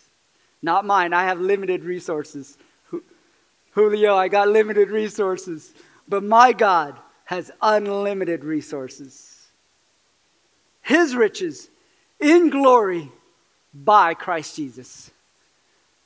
[0.63, 2.57] Not mine, I have limited resources.
[3.73, 5.73] Julio, I got limited resources.
[6.09, 9.49] But my God has unlimited resources.
[10.83, 11.69] His riches
[12.21, 13.11] in glory
[13.73, 15.11] by Christ Jesus.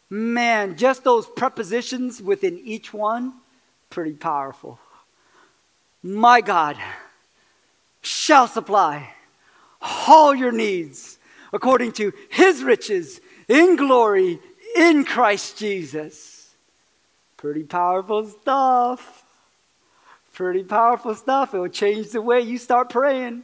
[0.09, 3.35] Man, just those prepositions within each one,
[3.91, 4.79] pretty powerful
[6.07, 6.77] my God
[8.01, 9.13] shall supply
[9.81, 11.19] all your needs
[11.53, 14.39] according to his riches in glory
[14.77, 16.51] in Christ Jesus.
[17.37, 19.25] Pretty powerful stuff.
[20.35, 21.55] Pretty powerful stuff.
[21.55, 23.43] It will change the way you start praying.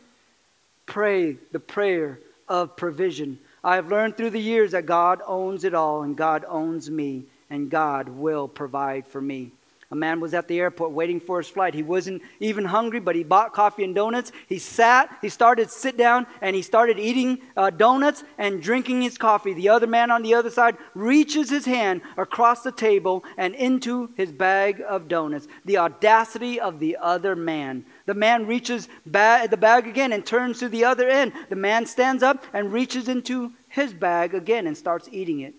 [0.86, 2.18] Pray the prayer
[2.48, 3.38] of provision.
[3.64, 7.24] I have learned through the years that God owns it all, and God owns me,
[7.48, 9.52] and God will provide for me.
[9.92, 11.74] A man was at the airport waiting for his flight.
[11.74, 14.32] He wasn't even hungry, but he bought coffee and donuts.
[14.48, 19.18] He sat, he started sit down, and he started eating uh, donuts and drinking his
[19.18, 19.52] coffee.
[19.52, 24.08] The other man on the other side reaches his hand across the table and into
[24.16, 25.46] his bag of donuts.
[25.66, 27.84] The audacity of the other man.
[28.06, 31.34] The man reaches ba- the bag again and turns to the other end.
[31.50, 35.52] The man stands up and reaches into his bag again and starts eating it.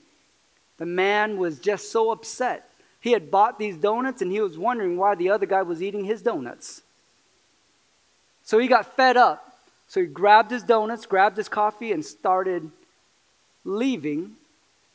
[0.77, 2.71] The man was just so upset
[3.03, 6.05] he had bought these donuts and he was wondering why the other guy was eating
[6.05, 6.83] his donuts.
[8.43, 9.59] So he got fed up.
[9.89, 12.71] So he grabbed his donuts, grabbed his coffee, and started
[13.65, 14.37] leaving.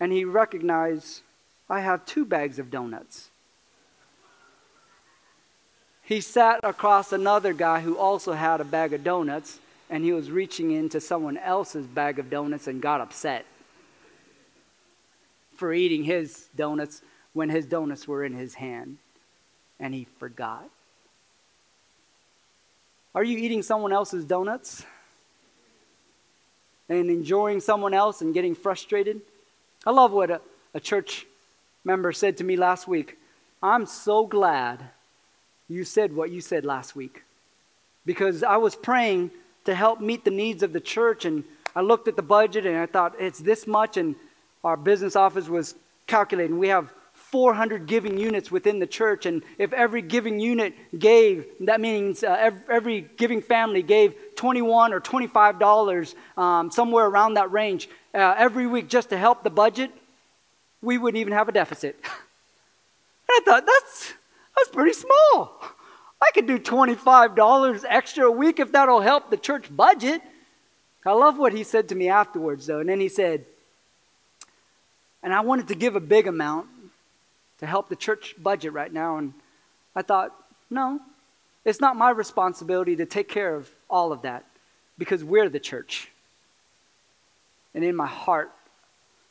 [0.01, 1.21] And he recognized,
[1.69, 3.29] I have two bags of donuts.
[6.03, 9.59] He sat across another guy who also had a bag of donuts,
[9.91, 13.45] and he was reaching into someone else's bag of donuts and got upset
[15.57, 17.03] for eating his donuts
[17.39, 18.97] when his donuts were in his hand
[19.79, 20.69] and he forgot.
[23.15, 24.85] Are you eating someone else's donuts?
[26.89, 29.21] And enjoying someone else and getting frustrated?
[29.87, 30.41] I love what a,
[30.75, 31.27] a church
[31.85, 33.17] member said to me last week.
[33.63, 34.81] I'm so glad
[35.69, 37.23] you said what you said last week
[38.05, 39.31] because I was praying
[39.65, 41.45] to help meet the needs of the church and
[41.77, 44.17] I looked at the budget and I thought it's this much and
[44.65, 45.77] our business office was
[46.09, 46.93] calculating we have
[47.31, 52.53] 400 giving units within the church and if every giving unit gave that means uh,
[52.69, 58.67] every, giving family gave 21 or 25 dollars um, somewhere around that range uh, every
[58.67, 59.91] week just to help the budget
[60.81, 64.15] we wouldn't even have a deficit and i thought that's
[64.57, 65.61] that's pretty small
[66.21, 70.21] I could do $25 extra a week if that'll help the church budget.
[71.07, 72.81] I love what he said to me afterwards, though.
[72.81, 73.45] And then he said,
[75.23, 76.67] and I wanted to give a big amount
[77.59, 79.19] to help the church budget right now.
[79.19, 79.35] And
[79.95, 80.35] I thought,
[80.71, 81.01] no,
[81.65, 84.45] it's not my responsibility to take care of all of that
[84.97, 86.11] because we're the church.
[87.75, 88.51] And in my heart,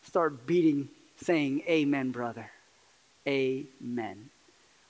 [0.04, 2.50] start beating, saying, Amen, brother.
[3.28, 4.30] Amen.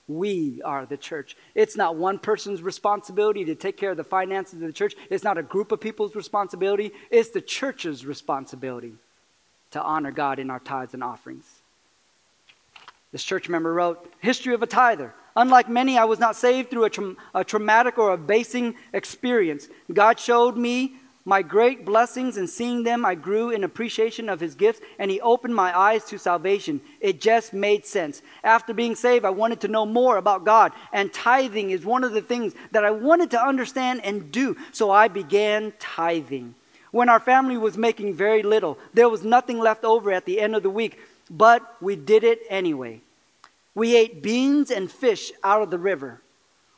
[0.06, 1.36] We are the church.
[1.54, 4.94] It's not one person's responsibility to take care of the finances of the church.
[5.10, 6.92] It's not a group of people's responsibility.
[7.10, 8.94] It's the church's responsibility
[9.72, 11.57] to honor God in our tithes and offerings.
[13.10, 15.14] This church member wrote, History of a tither.
[15.34, 19.68] Unlike many, I was not saved through a, tra- a traumatic or abasing experience.
[19.92, 24.54] God showed me my great blessings, and seeing them, I grew in appreciation of his
[24.54, 26.80] gifts, and he opened my eyes to salvation.
[27.00, 28.22] It just made sense.
[28.42, 32.12] After being saved, I wanted to know more about God, and tithing is one of
[32.12, 36.54] the things that I wanted to understand and do, so I began tithing.
[36.92, 40.56] When our family was making very little, there was nothing left over at the end
[40.56, 40.98] of the week,
[41.30, 43.00] but we did it anyway.
[43.74, 46.20] We ate beans and fish out of the river.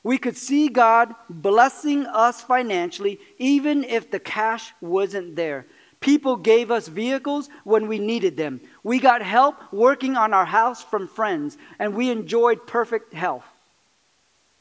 [0.03, 5.67] We could see God blessing us financially even if the cash wasn't there.
[6.01, 8.61] People gave us vehicles when we needed them.
[8.83, 13.45] We got help working on our house from friends, and we enjoyed perfect health.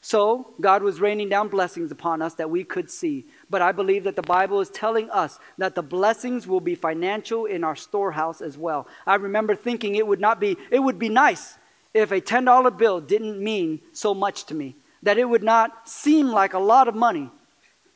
[0.02, 3.26] So, God was raining down blessings upon us that we could see.
[3.50, 7.46] But I believe that the Bible is telling us that the blessings will be financial
[7.46, 8.86] in our storehouse as well.
[9.06, 11.58] I remember thinking it would not be, it would be nice
[11.92, 16.28] if a $10 bill didn't mean so much to me that it would not seem
[16.28, 17.28] like a lot of money.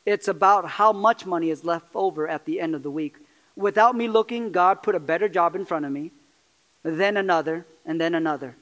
[0.05, 3.15] It's about how much money is left over at the end of the week.
[3.55, 6.11] Without me looking, God put a better job in front of me,
[6.83, 8.55] then another, and then another.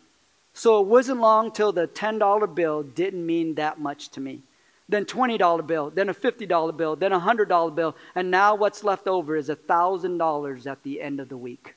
[0.53, 4.43] So it wasn't long till the $10 bill didn't mean that much to me.
[4.89, 9.07] Then $20 bill, then a $50 bill, then a $100 bill, and now what's left
[9.07, 11.75] over is $1,000 at the end of the week.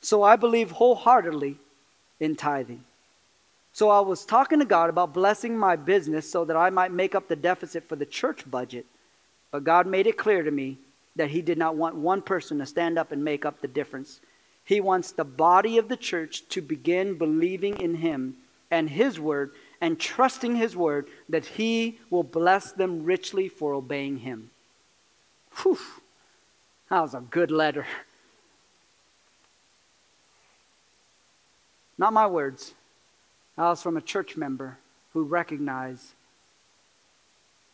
[0.00, 1.56] So I believe wholeheartedly
[2.20, 2.84] in tithing.
[3.72, 7.14] So I was talking to God about blessing my business so that I might make
[7.14, 8.86] up the deficit for the church budget.
[9.50, 10.78] But God made it clear to me
[11.16, 14.20] that He did not want one person to stand up and make up the difference.
[14.64, 18.36] He wants the body of the church to begin believing in Him
[18.70, 24.18] and His word and trusting His word that He will bless them richly for obeying
[24.18, 24.50] Him.
[25.62, 25.78] Whew.
[26.90, 27.86] That was a good letter.
[31.98, 32.74] Not my words.
[33.56, 34.78] I was from a church member
[35.12, 36.12] who recognized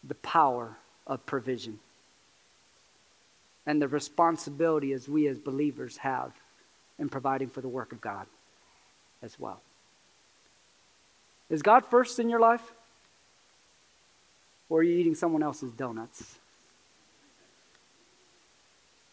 [0.03, 0.77] the power
[1.07, 1.79] of provision
[3.67, 6.33] and the responsibility as we as believers have
[6.99, 8.27] in providing for the work of God
[9.23, 9.61] as well.
[11.55, 12.73] Is God first in your life?
[14.69, 16.35] Or are you eating someone else's donuts?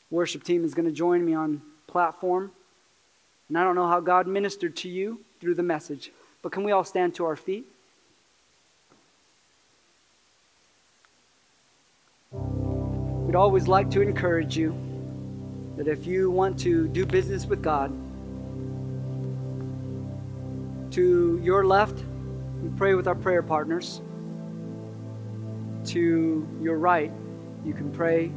[0.09, 2.51] Worship team is going to join me on platform.
[3.47, 6.11] And I don't know how God ministered to you through the message.
[6.41, 7.67] But can we all stand to our feet?
[12.31, 14.75] We'd always like to encourage you
[15.77, 17.91] that if you want to do business with God,
[20.89, 22.03] to your left,
[22.61, 24.01] we pray with our prayer partners.
[25.85, 27.11] To your right,
[27.65, 28.31] you can pray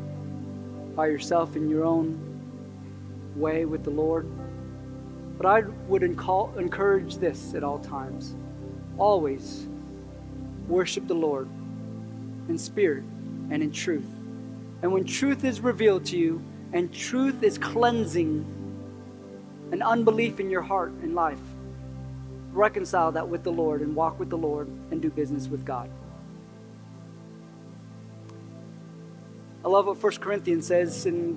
[0.96, 2.18] by yourself in your own
[3.36, 4.26] way with the Lord.
[5.36, 8.34] But I would encourage this at all times.
[8.96, 9.66] Always
[10.68, 11.48] worship the Lord
[12.48, 13.04] in spirit
[13.50, 14.06] and in truth.
[14.82, 18.46] And when truth is revealed to you and truth is cleansing
[19.72, 21.40] an unbelief in your heart and life,
[22.54, 25.90] reconcile that with the Lord and walk with the Lord and do business with God.
[29.64, 31.34] I love what 1 Corinthians says in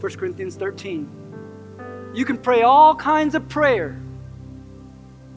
[0.00, 2.12] 1 Corinthians 13.
[2.14, 4.00] You can pray all kinds of prayer,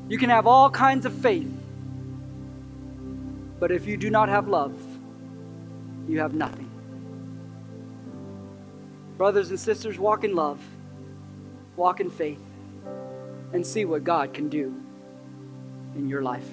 [0.07, 1.51] you can have all kinds of faith,
[3.59, 4.79] but if you do not have love,
[6.07, 6.69] you have nothing.
[9.17, 10.61] Brothers and sisters, walk in love,
[11.75, 12.46] walk in faith
[13.53, 14.75] and see what God can do
[15.95, 16.47] in your life.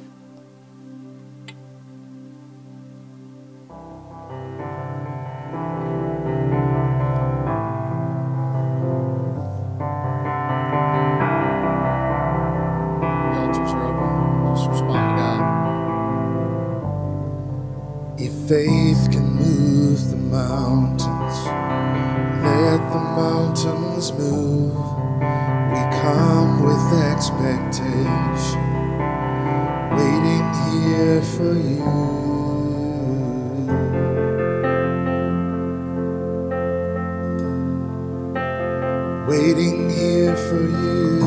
[39.35, 41.19] waiting here for you.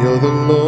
[0.00, 0.65] You're the Lord.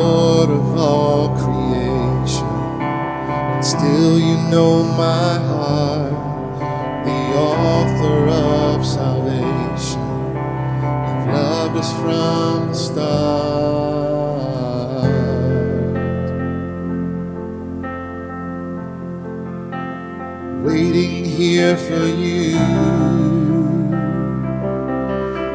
[21.59, 22.55] here for you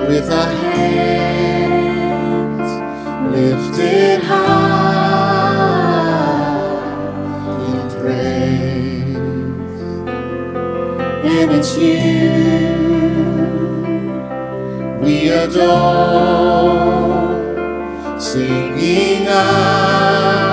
[0.09, 1.51] with our hands
[3.33, 5.53] lifted high
[7.69, 9.15] in praise,
[11.23, 12.33] and it's you
[15.01, 16.19] we adore,
[18.19, 20.52] singing out.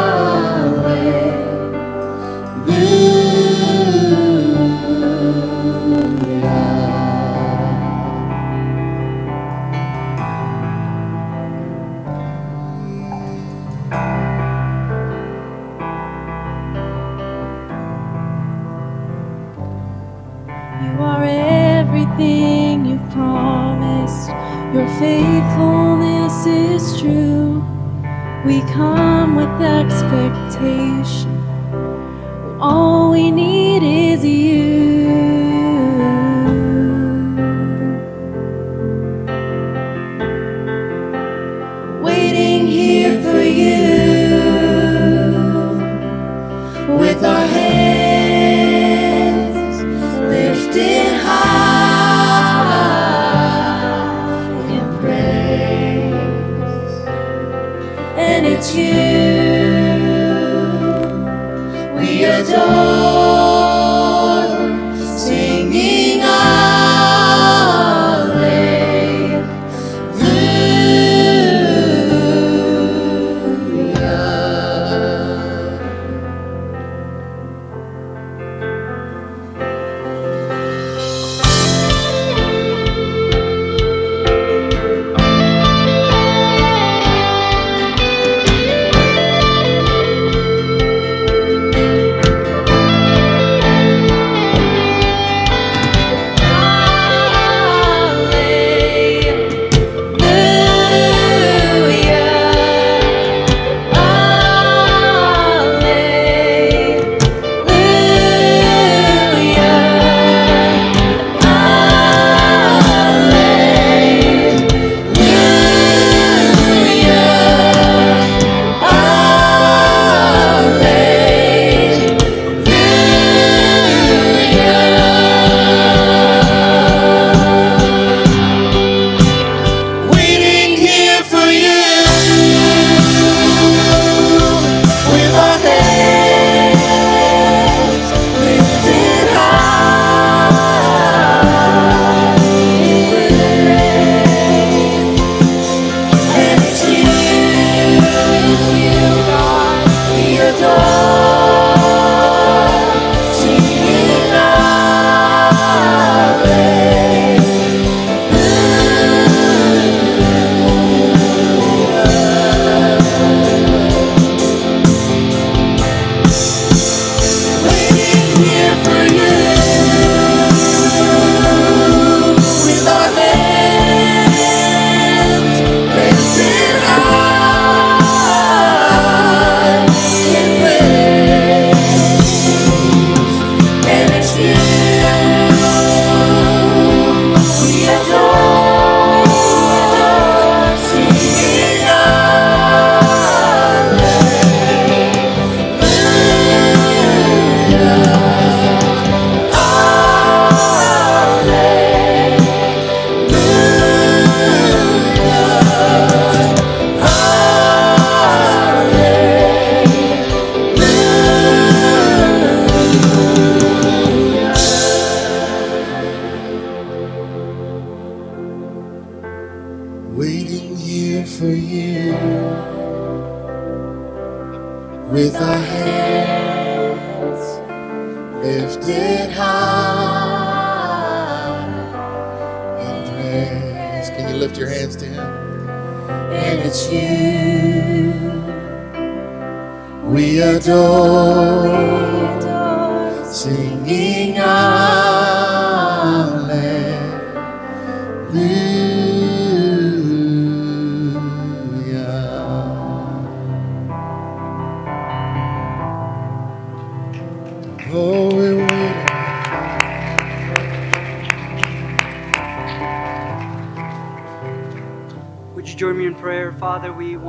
[62.01, 63.50] we adore.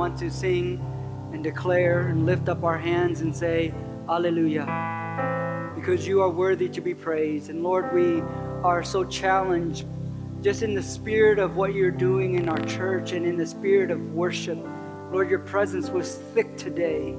[0.02, 0.84] Want to sing
[1.32, 3.72] and declare and lift up our hands and say,
[4.08, 4.66] Alleluia,
[5.76, 7.50] because you are worthy to be praised.
[7.50, 8.20] And Lord, we
[8.64, 9.86] are so challenged
[10.42, 13.92] just in the spirit of what you're doing in our church and in the spirit
[13.92, 14.58] of worship.
[15.12, 17.10] Lord, your presence was thick today.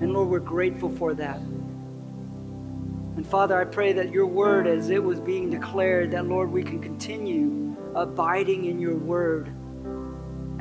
[0.00, 1.38] And Lord, we're grateful for that.
[1.38, 6.62] And Father, I pray that your word, as it was being declared, that Lord, we
[6.62, 9.52] can continue abiding in your word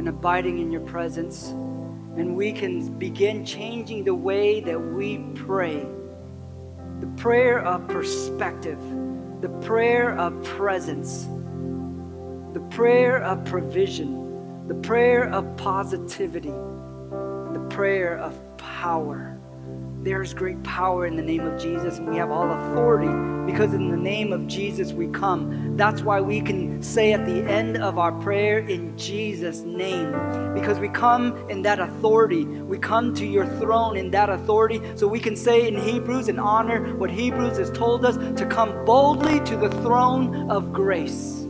[0.03, 1.51] and abiding in your presence.
[2.17, 5.85] And we can begin changing the way that we pray.
[6.99, 8.79] The prayer of perspective,
[9.39, 11.29] the prayer of presence,
[12.51, 19.39] the prayer of provision, the prayer of positivity, the prayer of power.
[20.01, 23.07] There's great power in the name of Jesus, and we have all authority
[23.49, 25.77] because in the name of Jesus we come.
[25.77, 30.11] That's why we can say at the end of our prayer, in Jesus' name,
[30.53, 32.45] because we come in that authority.
[32.45, 36.39] We come to your throne in that authority, so we can say in Hebrews and
[36.39, 41.45] honor what Hebrews has told us to come boldly to the throne of grace.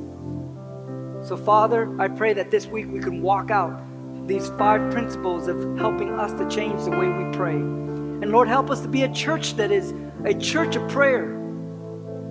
[1.28, 3.82] So, Father, I pray that this week we can walk out
[4.28, 7.56] these five principles of helping us to change the way we pray.
[7.56, 11.43] And Lord, help us to be a church that is a church of prayer.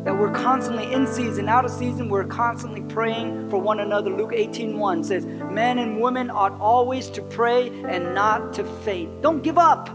[0.05, 4.11] That we're constantly in season, out of season, we're constantly praying for one another.
[4.11, 9.23] Luke 18 1 says, Men and women ought always to pray and not to faint.
[9.23, 9.91] Don't give up,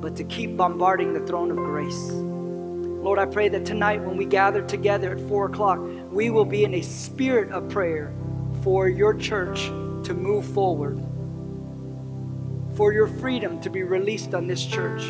[0.00, 2.10] but to keep bombarding the throne of grace.
[2.10, 6.64] Lord, I pray that tonight when we gather together at 4 o'clock, we will be
[6.64, 8.12] in a spirit of prayer
[8.62, 9.66] for your church
[10.04, 11.02] to move forward
[12.76, 15.02] for your freedom to be released on this church,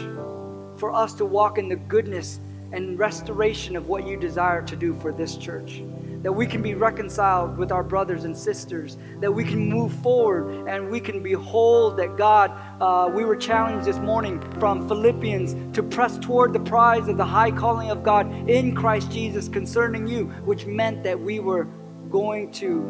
[0.77, 2.39] for us to walk in the goodness
[2.73, 5.83] and restoration of what you desire to do for this church.
[6.23, 10.67] That we can be reconciled with our brothers and sisters, that we can move forward
[10.67, 12.51] and we can behold that God,
[12.81, 17.25] uh, we were challenged this morning from Philippians to press toward the prize of the
[17.25, 21.69] high calling of God in Christ Jesus concerning you, which meant that we were
[22.11, 22.81] going to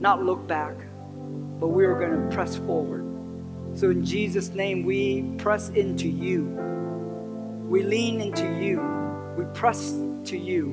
[0.00, 0.76] not look back,
[1.60, 3.04] but we were going to press forward.
[3.74, 6.46] So, in Jesus' name, we press into you.
[7.68, 8.80] We lean into you.
[9.36, 9.90] We press
[10.24, 10.68] to you.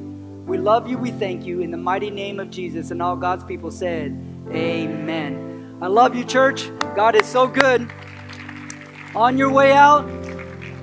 [0.47, 0.97] We love you.
[0.97, 1.59] We thank you.
[1.59, 2.89] In the mighty name of Jesus.
[2.89, 4.17] And all God's people said,
[4.49, 5.77] Amen.
[5.81, 6.69] I love you, church.
[6.95, 7.91] God is so good.
[9.13, 10.07] On your way out,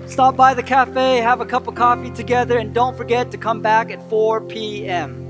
[0.07, 3.63] stop by the cafe, have a cup of coffee together, and don't forget to come
[3.63, 5.22] back at 4 p.m.